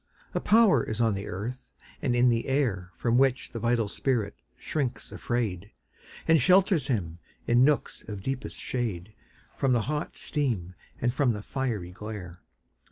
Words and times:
A 0.33 0.39
power 0.39 0.83
is 0.83 0.99
on 0.99 1.13
the 1.13 1.27
earth 1.27 1.75
and 2.01 2.15
in 2.15 2.29
the 2.29 2.47
air 2.47 2.91
From 2.97 3.19
which 3.19 3.51
the 3.51 3.59
vital 3.59 3.87
spirit 3.87 4.33
shrinks 4.57 5.11
afraid, 5.11 5.69
And 6.27 6.41
shelters 6.41 6.87
him, 6.87 7.19
in 7.45 7.63
nooks 7.63 8.03
of 8.09 8.23
deepest 8.23 8.57
shade, 8.59 9.13
From 9.55 9.73
the 9.73 9.81
hot 9.81 10.17
steam 10.17 10.73
and 10.99 11.13
from 11.13 11.33
the 11.33 11.43
fiery 11.43 11.91
glare. 11.91 12.39